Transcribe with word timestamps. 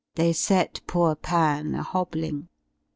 They 0.15 0.33
set 0.33 0.81
poor 0.87 1.13
Pan 1.13 1.75
a 1.75 1.83
hobbling. 1.83 2.47